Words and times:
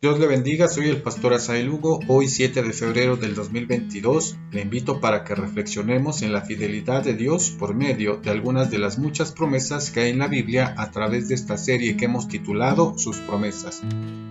Dios 0.00 0.20
le 0.20 0.28
bendiga, 0.28 0.68
soy 0.68 0.86
el 0.86 1.02
pastor 1.02 1.32
Asael 1.32 1.68
Hugo. 1.68 1.98
Hoy 2.06 2.28
7 2.28 2.62
de 2.62 2.72
febrero 2.72 3.16
del 3.16 3.34
2022 3.34 4.36
le 4.52 4.60
invito 4.60 5.00
para 5.00 5.24
que 5.24 5.34
reflexionemos 5.34 6.22
en 6.22 6.32
la 6.32 6.42
fidelidad 6.42 7.02
de 7.02 7.14
Dios 7.14 7.50
por 7.50 7.74
medio 7.74 8.14
de 8.14 8.30
algunas 8.30 8.70
de 8.70 8.78
las 8.78 9.00
muchas 9.00 9.32
promesas 9.32 9.90
que 9.90 9.98
hay 9.98 10.10
en 10.10 10.20
la 10.20 10.28
Biblia 10.28 10.72
a 10.78 10.92
través 10.92 11.26
de 11.26 11.34
esta 11.34 11.58
serie 11.58 11.96
que 11.96 12.04
hemos 12.04 12.28
titulado 12.28 12.96
Sus 12.96 13.16
promesas. 13.16 13.82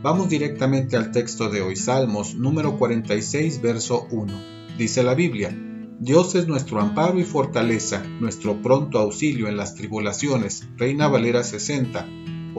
Vamos 0.01 0.29
directamente 0.29 0.95
al 0.95 1.11
texto 1.11 1.49
de 1.49 1.61
hoy, 1.61 1.75
Salmos 1.75 2.35
número 2.35 2.77
46, 2.77 3.61
verso 3.61 4.07
1. 4.09 4.33
Dice 4.77 5.03
la 5.03 5.15
Biblia, 5.15 5.53
Dios 5.99 6.33
es 6.35 6.47
nuestro 6.47 6.79
amparo 6.79 7.19
y 7.19 7.25
fortaleza, 7.25 8.05
nuestro 8.21 8.61
pronto 8.61 8.99
auxilio 8.99 9.49
en 9.49 9.57
las 9.57 9.75
tribulaciones. 9.75 10.65
Reina 10.77 11.09
Valera 11.09 11.43
60. 11.43 12.07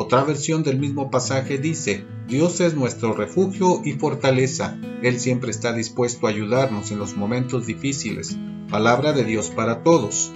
Otra 0.01 0.23
versión 0.23 0.63
del 0.63 0.79
mismo 0.79 1.11
pasaje 1.11 1.59
dice, 1.59 2.05
Dios 2.29 2.61
es 2.61 2.75
nuestro 2.75 3.15
refugio 3.15 3.83
y 3.85 3.95
fortaleza, 3.95 4.79
Él 5.03 5.19
siempre 5.19 5.51
está 5.51 5.73
dispuesto 5.73 6.29
a 6.29 6.31
ayudarnos 6.31 6.93
en 6.93 7.01
los 7.01 7.17
momentos 7.17 7.67
difíciles. 7.67 8.39
Palabra 8.71 9.13
de 9.13 9.25
Dios 9.25 9.51
para 9.51 9.83
todos. 9.83 10.31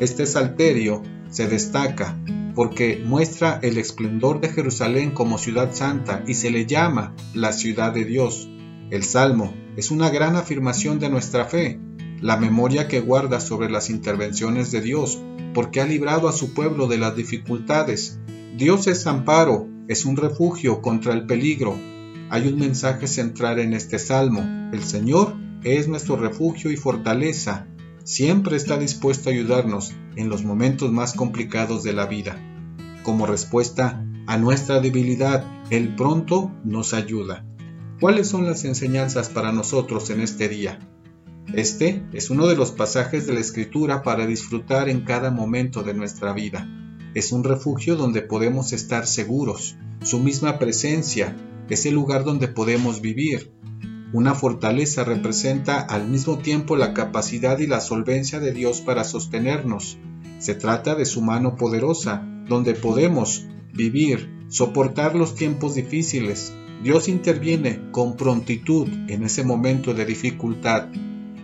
Este 0.00 0.24
salterio 0.24 1.02
se 1.28 1.46
destaca 1.48 2.18
porque 2.54 3.02
muestra 3.04 3.60
el 3.62 3.76
esplendor 3.76 4.40
de 4.40 4.48
Jerusalén 4.48 5.10
como 5.10 5.36
ciudad 5.36 5.74
santa 5.74 6.24
y 6.26 6.32
se 6.32 6.50
le 6.50 6.64
llama 6.64 7.14
la 7.34 7.52
ciudad 7.52 7.92
de 7.92 8.06
Dios. 8.06 8.48
El 8.90 9.02
Salmo 9.02 9.52
es 9.76 9.90
una 9.90 10.08
gran 10.08 10.34
afirmación 10.34 10.98
de 10.98 11.10
nuestra 11.10 11.44
fe, 11.44 11.78
la 12.20 12.36
memoria 12.36 12.88
que 12.88 13.00
guarda 13.00 13.40
sobre 13.40 13.70
las 13.70 13.90
intervenciones 13.90 14.70
de 14.72 14.80
Dios, 14.80 15.20
porque 15.52 15.80
ha 15.80 15.86
librado 15.86 16.28
a 16.28 16.32
su 16.32 16.54
pueblo 16.54 16.86
de 16.86 16.98
las 16.98 17.16
dificultades, 17.16 18.18
Dios 18.56 18.86
es 18.86 19.06
amparo, 19.08 19.68
es 19.88 20.04
un 20.04 20.16
refugio 20.16 20.80
contra 20.80 21.12
el 21.12 21.26
peligro. 21.26 21.76
Hay 22.30 22.46
un 22.46 22.58
mensaje 22.58 23.08
central 23.08 23.58
en 23.58 23.74
este 23.74 23.98
salmo. 23.98 24.70
El 24.72 24.82
Señor 24.84 25.34
es 25.64 25.88
nuestro 25.88 26.16
refugio 26.16 26.70
y 26.70 26.76
fortaleza. 26.76 27.66
Siempre 28.04 28.56
está 28.56 28.78
dispuesto 28.78 29.28
a 29.28 29.32
ayudarnos 29.32 29.92
en 30.14 30.28
los 30.28 30.44
momentos 30.44 30.92
más 30.92 31.14
complicados 31.14 31.82
de 31.82 31.94
la 31.94 32.06
vida. 32.06 32.38
Como 33.02 33.26
respuesta 33.26 34.06
a 34.26 34.38
nuestra 34.38 34.80
debilidad, 34.80 35.44
Él 35.70 35.96
pronto 35.96 36.52
nos 36.64 36.94
ayuda. 36.94 37.44
¿Cuáles 38.00 38.28
son 38.28 38.46
las 38.46 38.64
enseñanzas 38.64 39.28
para 39.28 39.52
nosotros 39.52 40.10
en 40.10 40.20
este 40.20 40.48
día? 40.48 40.78
Este 41.52 42.02
es 42.12 42.30
uno 42.30 42.46
de 42.46 42.56
los 42.56 42.72
pasajes 42.72 43.26
de 43.26 43.34
la 43.34 43.40
Escritura 43.40 44.02
para 44.02 44.26
disfrutar 44.26 44.88
en 44.88 45.02
cada 45.02 45.30
momento 45.30 45.82
de 45.82 45.94
nuestra 45.94 46.32
vida. 46.32 46.66
Es 47.14 47.30
un 47.32 47.44
refugio 47.44 47.96
donde 47.96 48.22
podemos 48.22 48.72
estar 48.72 49.06
seguros. 49.06 49.76
Su 50.02 50.18
misma 50.18 50.58
presencia 50.58 51.36
es 51.68 51.86
el 51.86 51.94
lugar 51.94 52.24
donde 52.24 52.48
podemos 52.48 53.00
vivir. 53.00 53.52
Una 54.12 54.34
fortaleza 54.34 55.04
representa 55.04 55.80
al 55.80 56.08
mismo 56.08 56.38
tiempo 56.38 56.76
la 56.76 56.92
capacidad 56.92 57.58
y 57.58 57.66
la 57.66 57.80
solvencia 57.80 58.40
de 58.40 58.52
Dios 58.52 58.80
para 58.80 59.04
sostenernos. 59.04 59.98
Se 60.38 60.54
trata 60.54 60.94
de 60.94 61.04
su 61.04 61.20
mano 61.20 61.56
poderosa, 61.56 62.26
donde 62.48 62.74
podemos 62.74 63.46
vivir, 63.72 64.28
soportar 64.48 65.14
los 65.14 65.34
tiempos 65.34 65.74
difíciles. 65.74 66.52
Dios 66.82 67.08
interviene 67.08 67.80
con 67.92 68.16
prontitud 68.16 68.88
en 69.08 69.24
ese 69.24 69.44
momento 69.44 69.94
de 69.94 70.04
dificultad 70.04 70.88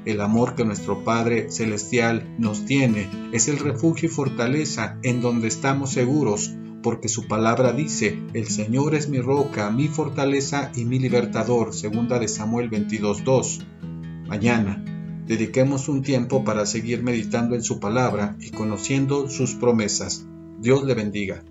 el 0.05 0.21
amor 0.21 0.55
que 0.55 0.65
nuestro 0.65 1.05
Padre 1.05 1.51
Celestial 1.51 2.35
nos 2.39 2.65
tiene 2.65 3.09
es 3.33 3.49
el 3.49 3.59
refugio 3.59 4.09
y 4.09 4.13
fortaleza 4.13 4.99
en 5.03 5.21
donde 5.21 5.49
estamos 5.49 5.91
seguros, 5.91 6.53
porque 6.83 7.09
su 7.09 7.29
palabra 7.29 7.73
dice, 7.73 8.19
el 8.33 8.47
Señor 8.47 8.95
es 8.95 9.09
mi 9.09 9.21
roca, 9.21 9.71
mi 9.71 9.89
fortaleza 9.89 10.73
y 10.75 10.85
mi 10.85 10.99
libertador, 10.99 11.75
segunda 11.75 12.19
de 12.19 12.29
Samuel 12.29 12.71
22.2. 12.71 13.65
Mañana, 14.27 14.85
dediquemos 15.27 15.89
un 15.89 16.03
tiempo 16.03 16.45
para 16.45 16.67
seguir 16.67 17.03
meditando 17.03 17.55
en 17.55 17.63
su 17.63 17.81
palabra 17.81 18.37
y 18.41 18.51
conociendo 18.51 19.29
sus 19.29 19.55
promesas. 19.55 20.25
Dios 20.59 20.85
le 20.85 20.95
bendiga. 20.95 21.43